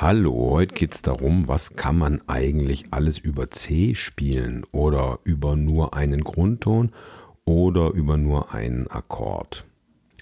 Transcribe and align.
Hallo, 0.00 0.52
heute 0.52 0.74
geht 0.74 0.94
es 0.94 1.02
darum, 1.02 1.46
was 1.46 1.76
kann 1.76 1.98
man 1.98 2.22
eigentlich 2.26 2.86
alles 2.90 3.18
über 3.18 3.50
C 3.50 3.94
spielen 3.94 4.64
oder 4.72 5.18
über 5.24 5.56
nur 5.56 5.92
einen 5.92 6.24
Grundton 6.24 6.92
oder 7.44 7.90
über 7.90 8.16
nur 8.16 8.54
einen 8.54 8.86
Akkord. 8.86 9.66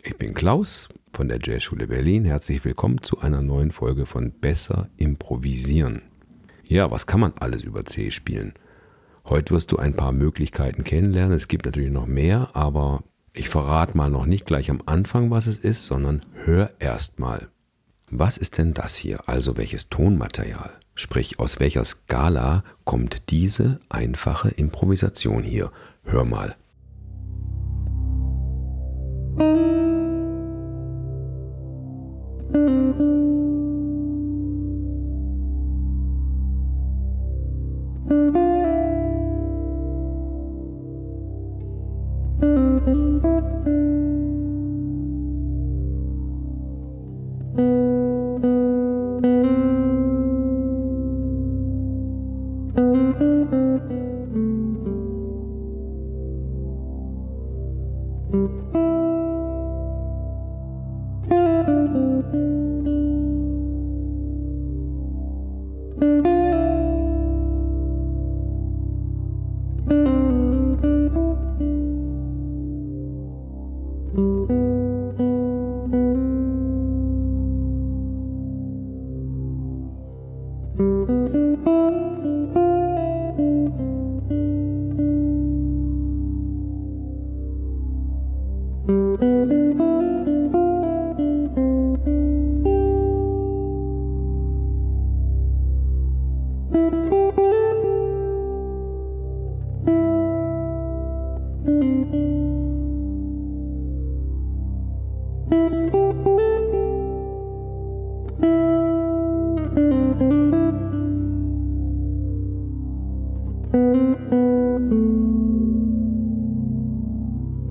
Ich 0.02 0.18
bin 0.18 0.34
Klaus 0.34 0.88
von 1.12 1.28
der 1.28 1.38
Jazzschule 1.40 1.86
Berlin. 1.86 2.24
Herzlich 2.24 2.64
willkommen 2.64 3.04
zu 3.04 3.20
einer 3.20 3.40
neuen 3.40 3.70
Folge 3.70 4.04
von 4.04 4.32
Besser 4.32 4.88
improvisieren. 4.96 6.02
Ja, 6.64 6.90
was 6.90 7.06
kann 7.06 7.20
man 7.20 7.34
alles 7.38 7.62
über 7.62 7.84
C 7.84 8.10
spielen? 8.10 8.54
Heute 9.26 9.54
wirst 9.54 9.70
du 9.70 9.76
ein 9.76 9.94
paar 9.94 10.10
Möglichkeiten 10.10 10.82
kennenlernen. 10.82 11.36
Es 11.36 11.46
gibt 11.46 11.66
natürlich 11.66 11.92
noch 11.92 12.06
mehr, 12.06 12.50
aber 12.54 13.04
ich 13.32 13.48
verrate 13.48 13.96
mal 13.96 14.10
noch 14.10 14.26
nicht 14.26 14.44
gleich 14.44 14.72
am 14.72 14.82
Anfang, 14.86 15.30
was 15.30 15.46
es 15.46 15.58
ist, 15.58 15.86
sondern 15.86 16.26
hör 16.34 16.72
erst 16.80 17.20
mal. 17.20 17.46
Was 18.10 18.38
ist 18.38 18.58
denn 18.58 18.74
das 18.74 18.96
hier? 18.96 19.28
Also 19.28 19.56
welches 19.56 19.88
Tonmaterial? 19.88 20.70
Sprich, 20.94 21.38
aus 21.38 21.60
welcher 21.60 21.84
Skala 21.84 22.64
kommt 22.84 23.30
diese 23.30 23.80
einfache 23.88 24.48
Improvisation 24.48 25.42
hier? 25.42 25.70
Hör 26.04 26.24
mal. 26.24 26.56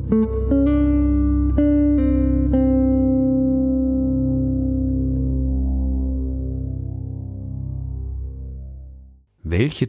Welche 0.10 0.24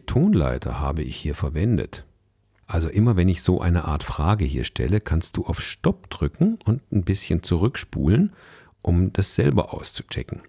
Tonleiter 0.05 0.81
habe 0.81 1.03
ich 1.03 1.15
hier 1.15 1.37
verwendet? 1.37 2.05
Also 2.67 2.89
immer 2.89 3.15
wenn 3.15 3.29
ich 3.29 3.45
so 3.45 3.61
eine 3.61 3.85
Art 3.85 4.03
Frage 4.03 4.45
hier 4.45 4.65
stelle, 4.65 5.01
kannst 5.01 5.37
du 5.37 5.47
auf 5.47 5.61
Stopp 5.61 6.11
drücken 6.11 6.59
und 6.65 6.83
ein 6.91 7.05
bisschen 7.05 7.45
zurückspulen, 7.45 8.33
um 8.83 9.13
das 9.13 9.37
selber 9.37 9.73
auszuchecken. 9.73 10.43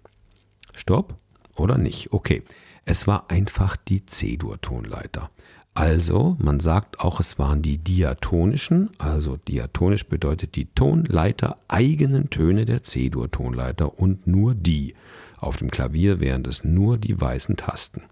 Stopp 0.74 1.14
oder 1.54 1.78
nicht? 1.78 2.12
Okay. 2.12 2.42
Es 2.84 3.06
war 3.06 3.30
einfach 3.30 3.76
die 3.76 4.04
C-Dur-Tonleiter. 4.04 5.30
Also, 5.74 6.36
man 6.40 6.58
sagt 6.58 7.00
auch, 7.00 7.20
es 7.20 7.38
waren 7.38 7.62
die 7.62 7.78
diatonischen, 7.78 8.90
also 8.98 9.36
diatonisch 9.36 10.04
bedeutet 10.06 10.56
die 10.56 10.66
Tonleiter 10.66 11.58
eigenen 11.68 12.28
Töne 12.28 12.64
der 12.64 12.82
C-Dur-Tonleiter 12.82 13.98
und 13.98 14.26
nur 14.26 14.54
die. 14.54 14.94
Auf 15.38 15.56
dem 15.56 15.70
Klavier 15.70 16.20
wären 16.20 16.44
es 16.44 16.64
nur 16.64 16.98
die 16.98 17.18
weißen 17.18 17.56
Tasten. 17.56 18.02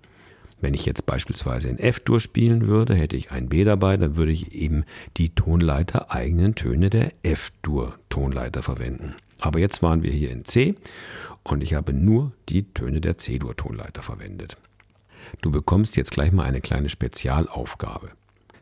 Wenn 0.61 0.75
ich 0.75 0.87
jetzt 0.87 1.07
beispielsweise 1.07 1.69
in 1.69 1.79
F-Dur 1.79 2.21
spielen 2.21 2.67
würde, 2.67 2.95
hätte 2.95 3.17
ich 3.17 3.31
ein 3.31 3.49
B 3.49 3.65
dabei, 3.65 3.97
dann 3.97 4.17
würde 4.17 4.33
ich 4.33 4.53
eben 4.53 4.85
die 5.17 5.29
Tonleiter 5.31 6.13
eigenen 6.13 6.55
Töne 6.55 6.91
der 6.91 7.13
F-Dur-Tonleiter 7.23 8.63
verwenden. 8.63 9.15
Aber 9.41 9.59
jetzt 9.59 9.83
waren 9.83 10.03
wir 10.03 10.11
hier 10.11 10.31
in 10.31 10.45
C 10.45 10.75
und 11.45 11.63
ich 11.63 11.75
habe 11.75 11.93
nur 11.93 12.33
die 12.49 12.65
Töne 12.73 13.01
der 13.01 13.19
C-Dur-Tonleiter 13.19 14.03
verwendet. 14.03 14.57
Du 15.41 15.51
bekommst 15.51 15.97
jetzt 15.97 16.13
gleich 16.13 16.33
mal 16.33 16.45
eine 16.45 16.61
kleine 16.61 16.89
Spezialaufgabe. 16.89 18.11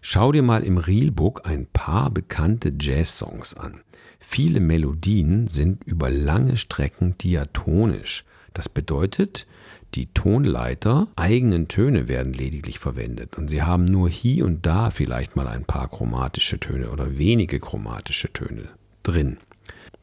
Schau 0.00 0.30
dir 0.32 0.42
mal 0.42 0.62
im 0.62 0.78
Reelbook 0.78 1.46
ein 1.46 1.66
paar 1.66 2.10
bekannte 2.10 2.72
Jazz-Songs 2.78 3.54
an. 3.54 3.80
Viele 4.20 4.60
Melodien 4.60 5.48
sind 5.48 5.84
über 5.84 6.10
lange 6.10 6.56
Strecken 6.56 7.16
diatonisch. 7.18 8.24
Das 8.54 8.68
bedeutet, 8.68 9.46
die 9.94 10.06
Tonleiter 10.06 11.08
eigenen 11.16 11.68
Töne 11.68 12.08
werden 12.08 12.32
lediglich 12.32 12.78
verwendet 12.78 13.36
und 13.36 13.48
sie 13.48 13.62
haben 13.62 13.84
nur 13.84 14.08
hier 14.08 14.44
und 14.44 14.66
da 14.66 14.90
vielleicht 14.90 15.36
mal 15.36 15.48
ein 15.48 15.64
paar 15.64 15.88
chromatische 15.88 16.58
Töne 16.58 16.90
oder 16.90 17.18
wenige 17.18 17.60
chromatische 17.60 18.32
Töne 18.32 18.68
drin. 19.02 19.38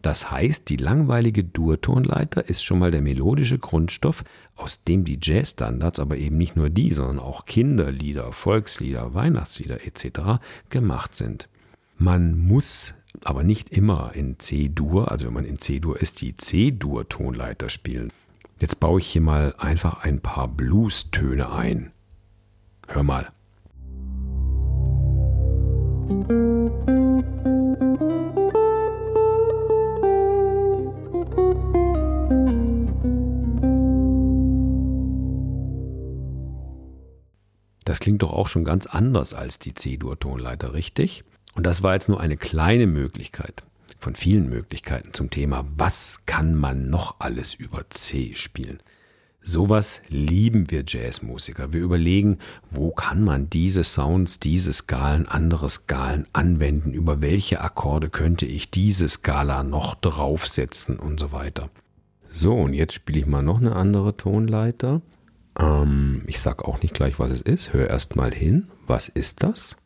Das 0.03 0.29
heißt, 0.29 0.67
die 0.67 0.75
langweilige 0.75 1.45
Durtonleiter 1.45 2.49
ist 2.49 2.61
schon 2.61 2.77
mal 2.77 2.91
der 2.91 3.01
melodische 3.01 3.57
Grundstoff, 3.57 4.25
aus 4.53 4.83
dem 4.83 5.05
die 5.05 5.17
Jazzstandards, 5.19 6.01
aber 6.01 6.17
eben 6.17 6.37
nicht 6.37 6.57
nur 6.57 6.69
die, 6.69 6.91
sondern 6.91 7.19
auch 7.19 7.45
Kinderlieder, 7.45 8.33
Volkslieder, 8.33 9.13
Weihnachtslieder 9.13 9.87
etc. 9.87 10.43
gemacht 10.69 11.15
sind. 11.15 11.47
Man 11.97 12.37
muss 12.37 12.95
aber 13.23 13.43
nicht 13.43 13.69
immer 13.69 14.11
in 14.13 14.39
C-Dur, 14.39 15.09
also 15.09 15.27
wenn 15.27 15.33
man 15.33 15.45
in 15.45 15.59
C-Dur 15.59 15.97
ist, 16.01 16.19
die 16.19 16.35
C-Dur-Tonleiter 16.35 17.69
spielen. 17.69 18.11
Jetzt 18.59 18.81
baue 18.81 18.99
ich 18.99 19.07
hier 19.07 19.21
mal 19.21 19.55
einfach 19.57 20.03
ein 20.03 20.19
paar 20.19 20.49
Blues-Töne 20.49 21.53
ein. 21.53 21.93
Hör 22.89 23.03
mal. 23.03 23.31
Das 37.93 37.99
klingt 37.99 38.23
doch 38.23 38.33
auch 38.33 38.47
schon 38.47 38.63
ganz 38.63 38.87
anders 38.87 39.35
als 39.35 39.59
die 39.59 39.75
C-Dur-Tonleiter, 39.75 40.73
richtig? 40.73 41.23
Und 41.53 41.63
das 41.63 41.83
war 41.83 41.93
jetzt 41.93 42.09
nur 42.09 42.19
eine 42.19 42.37
kleine 42.37 42.87
Möglichkeit 42.87 43.61
von 43.99 44.15
vielen 44.15 44.49
Möglichkeiten 44.49 45.13
zum 45.13 45.29
Thema, 45.29 45.63
was 45.77 46.25
kann 46.25 46.55
man 46.55 46.89
noch 46.89 47.19
alles 47.19 47.53
über 47.53 47.87
C 47.91 48.33
spielen. 48.33 48.79
Sowas 49.43 50.01
lieben 50.07 50.71
wir 50.71 50.83
Jazzmusiker. 50.87 51.71
Wir 51.71 51.81
überlegen, 51.81 52.39
wo 52.71 52.89
kann 52.89 53.23
man 53.23 53.51
diese 53.51 53.83
Sounds, 53.83 54.39
diese 54.39 54.73
Skalen, 54.73 55.27
andere 55.27 55.69
Skalen 55.69 56.25
anwenden, 56.33 56.93
über 56.93 57.21
welche 57.21 57.61
Akkorde 57.61 58.09
könnte 58.09 58.47
ich 58.47 58.71
diese 58.71 59.07
Skala 59.07 59.63
noch 59.63 59.93
draufsetzen 59.93 60.97
und 60.97 61.19
so 61.19 61.31
weiter. 61.31 61.69
So, 62.27 62.55
und 62.55 62.73
jetzt 62.73 62.95
spiele 62.95 63.19
ich 63.19 63.27
mal 63.27 63.43
noch 63.43 63.61
eine 63.61 63.75
andere 63.75 64.17
Tonleiter. 64.17 65.03
Ähm, 65.59 66.23
ich 66.27 66.39
sage 66.39 66.65
auch 66.65 66.81
nicht 66.81 66.93
gleich, 66.93 67.19
was 67.19 67.31
es 67.31 67.41
ist. 67.41 67.73
Hör 67.73 67.89
erst 67.89 68.15
mal 68.15 68.33
hin. 68.33 68.67
Was 68.87 69.09
ist 69.09 69.43
das? 69.43 69.77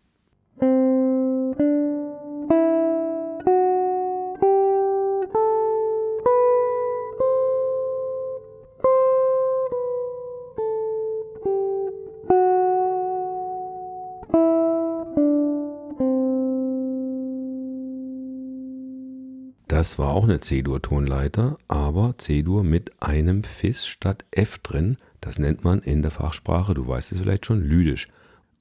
Das 19.77 19.99
war 19.99 20.15
auch 20.15 20.23
eine 20.23 20.39
C-Dur-Tonleiter, 20.39 21.59
aber 21.67 22.15
C-Dur 22.17 22.63
mit 22.63 22.99
einem 22.99 23.43
Fis 23.43 23.85
statt 23.85 24.25
F 24.31 24.57
drin. 24.57 24.97
Das 25.21 25.39
nennt 25.39 25.63
man 25.63 25.79
in 25.79 26.01
der 26.01 26.11
Fachsprache, 26.11 26.73
du 26.73 26.87
weißt 26.87 27.11
es 27.11 27.19
vielleicht 27.19 27.45
schon, 27.45 27.61
lydisch. 27.61 28.07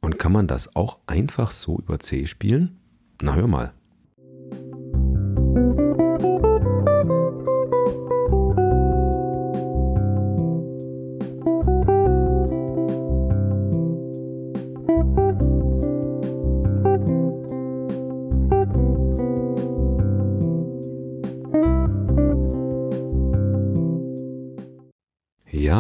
Und 0.01 0.19
kann 0.19 0.33
man 0.33 0.47
das 0.47 0.77
auch 0.77 0.99
einfach 1.07 1.51
so 1.51 1.79
über 1.79 1.99
C 1.99 2.27
spielen? 2.27 2.79
Na 3.21 3.35
hör 3.35 3.47
mal. 3.47 3.73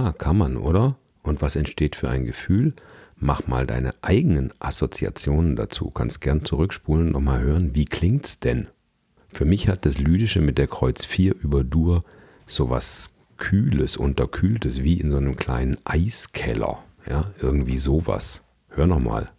Ja, 0.06 0.12
kann 0.12 0.38
man, 0.38 0.56
oder? 0.56 0.94
Und 1.24 1.42
was 1.42 1.56
entsteht 1.56 1.96
für 1.96 2.08
ein 2.08 2.26
Gefühl? 2.26 2.74
Mach 3.16 3.48
mal 3.48 3.66
deine 3.66 3.92
eigenen 4.02 4.54
Assoziationen 4.60 5.56
dazu. 5.56 5.90
Kannst 5.90 6.20
gern 6.20 6.44
zurückspulen 6.44 7.08
und 7.08 7.12
nochmal 7.14 7.40
hören, 7.40 7.74
wie 7.74 7.86
klingt's 7.86 8.38
denn? 8.38 8.68
Für 9.32 9.44
mich 9.44 9.66
hat 9.66 9.84
das 9.84 9.98
Lydische 9.98 10.40
mit 10.40 10.58
der 10.58 10.68
Kreuz 10.68 11.04
4 11.04 11.34
über 11.34 11.64
Dur 11.64 12.04
sowas 12.46 13.10
Kühles, 13.36 13.96
Unterkühltes, 13.96 14.84
wie 14.84 15.00
in 15.00 15.10
so 15.10 15.16
einem 15.16 15.34
kleinen 15.34 15.76
Eiskeller. 15.82 16.84
Ja, 17.10 17.32
irgendwie 17.42 17.78
sowas. 17.78 18.42
Hör 18.68 18.86
nochmal. 18.86 19.32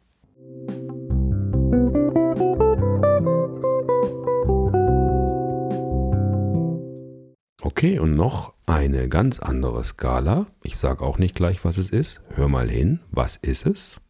Okay, 7.78 8.00
und 8.00 8.16
noch 8.16 8.56
eine 8.66 9.08
ganz 9.08 9.38
andere 9.38 9.84
Skala. 9.84 10.48
Ich 10.64 10.78
sage 10.78 11.04
auch 11.04 11.20
nicht 11.20 11.36
gleich, 11.36 11.64
was 11.64 11.78
es 11.78 11.92
ist. 11.92 12.24
Hör 12.34 12.48
mal 12.48 12.68
hin. 12.68 13.02
Was 13.12 13.36
ist 13.36 13.68
es? 13.68 14.02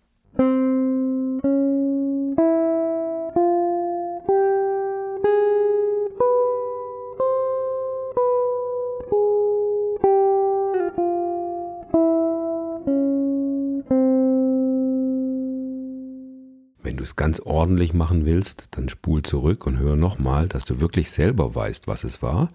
Wenn 16.81 16.95
du 16.95 17.03
es 17.03 17.17
ganz 17.17 17.41
ordentlich 17.41 17.93
machen 17.93 18.25
willst, 18.25 18.69
dann 18.77 18.87
spul 18.87 19.23
zurück 19.23 19.67
und 19.67 19.77
hör 19.77 19.97
nochmal, 19.97 20.47
dass 20.47 20.63
du 20.63 20.79
wirklich 20.79 21.11
selber 21.11 21.53
weißt, 21.53 21.89
was 21.89 22.05
es 22.05 22.21
war. 22.21 22.47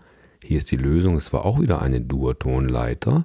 Hier 0.44 0.58
ist 0.58 0.70
die 0.70 0.76
Lösung, 0.76 1.16
es 1.16 1.32
war 1.32 1.44
auch 1.44 1.60
wieder 1.60 1.82
eine 1.82 2.00
Dur-Tonleiter, 2.00 3.24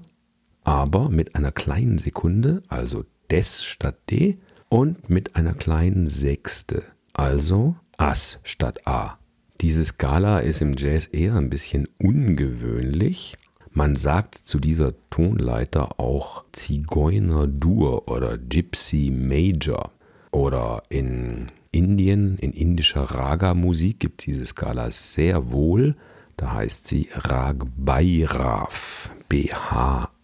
aber 0.63 1.09
mit 1.09 1.35
einer 1.35 1.51
kleinen 1.51 1.97
Sekunde, 1.97 2.61
also 2.67 3.05
Des 3.31 3.63
statt 3.63 3.97
D, 4.09 4.37
und 4.69 5.09
mit 5.09 5.35
einer 5.35 5.53
kleinen 5.53 6.07
Sechste, 6.07 6.83
also 7.13 7.75
As 7.97 8.39
statt 8.43 8.85
A. 8.85 9.17
Diese 9.61 9.83
Skala 9.83 10.39
ist 10.39 10.61
im 10.61 10.73
Jazz 10.77 11.07
eher 11.07 11.35
ein 11.35 11.49
bisschen 11.49 11.87
ungewöhnlich. 11.97 13.35
Man 13.71 13.95
sagt 13.95 14.35
zu 14.35 14.59
dieser 14.59 14.93
Tonleiter 15.09 15.99
auch 15.99 16.45
Zigeuner-Dur 16.51 18.07
oder 18.07 18.37
Gypsy 18.37 19.11
Major. 19.11 19.91
Oder 20.31 20.83
in 20.89 21.47
Indien, 21.71 22.37
in 22.37 22.51
indischer 22.51 23.03
Raga-Musik 23.03 23.99
gibt 23.99 24.21
es 24.21 24.25
diese 24.25 24.45
Skala 24.45 24.91
sehr 24.91 25.51
wohl. 25.51 25.95
Da 26.38 26.54
heißt 26.54 26.88
sie 26.88 27.10
Rag 27.13 27.66
Bhairav. 27.75 29.12
B-H-A-I-R-A-V. 29.30 30.16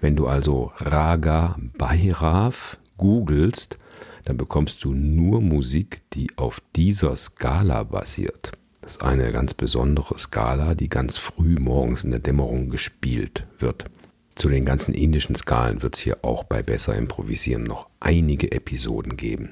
Wenn 0.00 0.16
du 0.16 0.26
also 0.26 0.72
Raga 0.76 1.56
Bhairav 1.78 2.78
googelst, 2.98 3.78
dann 4.24 4.36
bekommst 4.36 4.84
du 4.84 4.92
nur 4.92 5.40
Musik, 5.40 6.02
die 6.12 6.36
auf 6.36 6.60
dieser 6.76 7.16
Skala 7.16 7.84
basiert. 7.84 8.52
Das 8.82 8.92
ist 8.92 9.02
eine 9.02 9.32
ganz 9.32 9.54
besondere 9.54 10.18
Skala, 10.18 10.74
die 10.74 10.88
ganz 10.88 11.16
früh 11.16 11.56
morgens 11.58 12.04
in 12.04 12.10
der 12.10 12.20
Dämmerung 12.20 12.70
gespielt 12.70 13.46
wird. 13.58 13.86
Zu 14.34 14.48
den 14.48 14.64
ganzen 14.64 14.94
indischen 14.94 15.36
Skalen 15.36 15.82
wird 15.82 15.96
es 15.96 16.00
hier 16.00 16.18
auch 16.22 16.44
bei 16.44 16.62
Besser 16.62 16.94
Improvisieren 16.96 17.64
noch 17.64 17.88
einige 18.00 18.52
Episoden 18.52 19.16
geben. 19.16 19.50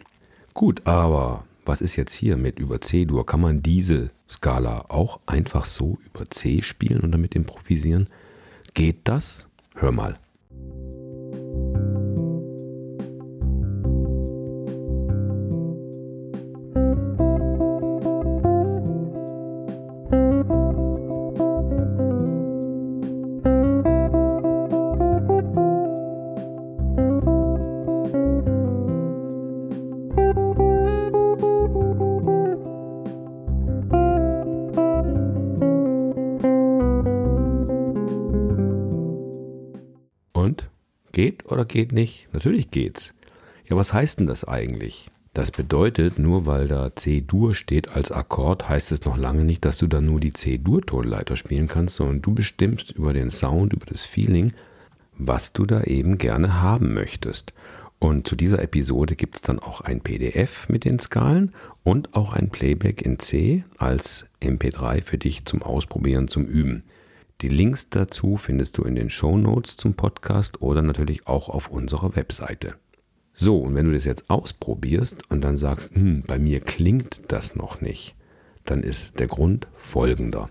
Gut, 0.59 0.89
aber 0.89 1.45
was 1.65 1.81
ist 1.81 1.95
jetzt 1.95 2.13
hier 2.13 2.37
mit 2.37 2.59
über 2.59 2.81
C-Dur? 2.81 3.25
Kann 3.25 3.41
man 3.41 3.63
diese 3.63 4.11
Skala 4.29 4.87
auch 4.89 5.21
einfach 5.25 5.65
so 5.65 5.99
über 6.05 6.25
C 6.25 6.63
spielen 6.63 7.03
und 7.03 7.13
damit 7.13 7.37
improvisieren? 7.37 8.09
Geht 8.75 9.03
das? 9.05 9.49
Hör 9.77 9.93
mal. 9.93 10.19
Geht 41.19 41.47
oder 41.51 41.65
geht 41.65 41.91
nicht? 41.91 42.29
Natürlich 42.33 42.71
geht's. 42.71 43.13
Ja, 43.69 43.75
was 43.75 43.93
heißt 43.93 44.21
denn 44.21 44.29
das 44.29 44.45
eigentlich? 44.45 45.11
Das 45.35 45.51
bedeutet, 45.51 46.17
nur 46.17 46.47
weil 46.47 46.69
da 46.69 46.95
C-Dur 46.95 47.57
steht 47.57 47.91
als 47.91 48.13
Akkord, 48.13 48.69
heißt 48.69 48.93
es 48.93 49.05
noch 49.05 49.17
lange 49.17 49.43
nicht, 49.43 49.65
dass 49.65 49.79
du 49.79 49.89
dann 49.89 50.07
nur 50.07 50.21
die 50.21 50.33
C-Dur-Tonleiter 50.33 51.35
spielen 51.35 51.67
kannst, 51.67 51.97
sondern 51.97 52.23
du 52.23 52.35
bestimmst 52.35 52.93
über 52.93 53.15
den 53.15 53.33
Sound, 53.33 53.73
über 53.73 53.85
das 53.85 54.05
Feeling, 54.05 54.53
was 55.17 55.53
du 55.53 55.67
da 55.67 55.83
eben 55.83 56.19
gerne 56.19 56.63
haben 56.63 56.95
möchtest. 56.95 57.53
Und 57.99 58.29
zu 58.29 58.37
dieser 58.37 58.63
Episode 58.63 59.17
gibt 59.17 59.35
es 59.35 59.43
dann 59.43 59.59
auch 59.59 59.81
ein 59.81 60.01
PDF 60.01 60.69
mit 60.69 60.85
den 60.85 61.01
Skalen 61.01 61.53
und 61.83 62.15
auch 62.15 62.33
ein 62.33 62.51
Playback 62.51 63.03
in 63.03 63.19
C 63.19 63.65
als 63.77 64.31
MP3 64.41 65.03
für 65.03 65.19
dich 65.19 65.45
zum 65.47 65.65
Ausprobieren, 65.65 66.29
zum 66.29 66.45
Üben. 66.45 66.85
Die 67.41 67.49
Links 67.49 67.89
dazu 67.89 68.37
findest 68.37 68.79
du 68.79 68.83
in 68.83 68.97
den 68.97 69.11
Show 69.11 69.39
Notes 69.39 69.77
zum 69.77 69.95
Podcast 69.95 70.61
oder 70.61 70.83
natürlich 70.83 71.29
auch 71.29 71.49
auf 71.49 71.69
unserer 71.69 72.17
Webseite. 72.17 72.75
So, 73.33 73.59
und 73.61 73.77
wenn 73.77 73.87
du 73.87 73.93
das 73.93 74.05
jetzt 74.05 74.29
ausprobierst 74.29 75.31
und 75.31 75.43
dann 75.43 75.57
sagst, 75.57 75.95
hm, 75.95 76.25
bei 76.27 76.41
mir 76.41 76.59
klingt 76.59 77.21
das 77.29 77.55
noch 77.55 77.81
nicht, 77.81 78.17
dann 78.65 78.83
ist 78.83 79.21
der 79.21 79.29
Grund 79.29 79.69
folgender. 79.77 80.51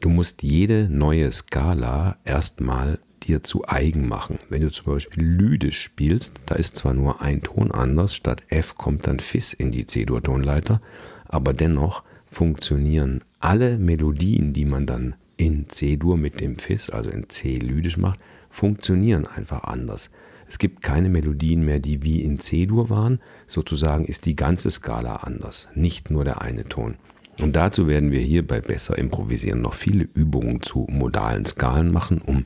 Du 0.00 0.10
musst 0.10 0.42
jede 0.42 0.90
neue 0.90 1.32
Skala 1.32 2.18
erstmal 2.26 2.98
dir 3.22 3.42
zu 3.42 3.66
eigen 3.66 4.06
machen. 4.06 4.38
Wenn 4.50 4.60
du 4.60 4.70
zum 4.70 4.92
Beispiel 4.92 5.24
lydisch 5.24 5.80
spielst, 5.80 6.38
da 6.44 6.56
ist 6.56 6.76
zwar 6.76 6.92
nur 6.92 7.22
ein 7.22 7.42
Ton 7.42 7.70
anders, 7.70 8.14
statt 8.14 8.42
F 8.48 8.74
kommt 8.74 9.06
dann 9.06 9.20
Fis 9.20 9.54
in 9.54 9.72
die 9.72 9.86
C-Dur-Tonleiter, 9.86 10.82
aber 11.28 11.54
dennoch 11.54 12.04
funktionieren 12.30 13.24
alle 13.38 13.78
Melodien, 13.78 14.52
die 14.52 14.66
man 14.66 14.84
dann 14.84 15.14
in 15.40 15.70
C-Dur 15.70 16.18
mit 16.18 16.38
dem 16.38 16.58
Fis, 16.58 16.90
also 16.90 17.08
in 17.08 17.30
C 17.30 17.56
lydisch 17.56 17.96
macht, 17.96 18.20
funktionieren 18.50 19.26
einfach 19.26 19.64
anders. 19.64 20.10
Es 20.46 20.58
gibt 20.58 20.82
keine 20.82 21.08
Melodien 21.08 21.64
mehr, 21.64 21.78
die 21.78 22.02
wie 22.02 22.22
in 22.22 22.38
C-Dur 22.38 22.90
waren. 22.90 23.20
Sozusagen 23.46 24.04
ist 24.04 24.26
die 24.26 24.36
ganze 24.36 24.70
Skala 24.70 25.16
anders, 25.16 25.70
nicht 25.74 26.10
nur 26.10 26.24
der 26.24 26.42
eine 26.42 26.64
Ton. 26.68 26.96
Und 27.40 27.56
dazu 27.56 27.88
werden 27.88 28.12
wir 28.12 28.20
hier 28.20 28.46
bei 28.46 28.60
Besser 28.60 28.98
Improvisieren 28.98 29.62
noch 29.62 29.72
viele 29.72 30.04
Übungen 30.04 30.60
zu 30.60 30.86
modalen 30.90 31.46
Skalen 31.46 31.90
machen, 31.90 32.20
um 32.20 32.44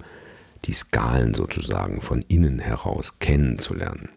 die 0.64 0.72
Skalen 0.72 1.34
sozusagen 1.34 2.00
von 2.00 2.22
innen 2.28 2.60
heraus 2.60 3.18
kennenzulernen. 3.18 4.08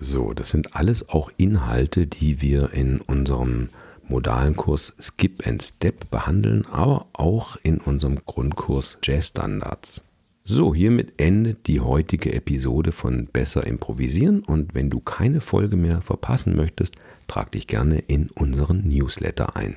So, 0.00 0.32
das 0.32 0.50
sind 0.50 0.74
alles 0.74 1.10
auch 1.10 1.30
Inhalte, 1.36 2.06
die 2.06 2.40
wir 2.40 2.72
in 2.72 3.02
unserem 3.02 3.68
modalen 4.12 4.56
Kurs 4.56 4.94
Skip 5.00 5.46
and 5.46 5.62
Step 5.62 6.10
behandeln, 6.10 6.64
aber 6.66 7.06
auch 7.14 7.56
in 7.62 7.78
unserem 7.78 8.20
Grundkurs 8.24 8.98
Jazz 9.02 9.28
Standards. 9.28 10.02
So, 10.44 10.74
hiermit 10.74 11.14
endet 11.18 11.66
die 11.66 11.80
heutige 11.80 12.32
Episode 12.32 12.92
von 12.92 13.26
Besser 13.26 13.66
Improvisieren 13.66 14.40
und 14.40 14.74
wenn 14.74 14.90
du 14.90 15.00
keine 15.00 15.40
Folge 15.40 15.76
mehr 15.76 16.02
verpassen 16.02 16.56
möchtest, 16.56 16.96
trag 17.28 17.52
dich 17.52 17.66
gerne 17.66 17.98
in 17.98 18.28
unseren 18.30 18.88
Newsletter 18.88 19.56
ein. 19.56 19.76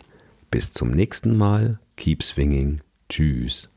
Bis 0.49 0.71
zum 0.71 0.91
nächsten 0.91 1.37
Mal, 1.37 1.79
keep 1.97 2.23
swinging, 2.23 2.81
tschüss. 3.09 3.74